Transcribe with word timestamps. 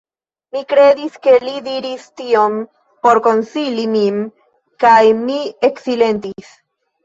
Mi 0.55 0.61
kredis, 0.71 1.19
ke 1.27 1.35
li 1.43 1.53
diris 1.67 2.07
tion 2.23 2.57
por 3.05 3.23
konsoli 3.29 3.87
min 3.95 4.19
kaj 4.87 4.99
mi 5.23 5.41
eksilentis. 5.73 6.55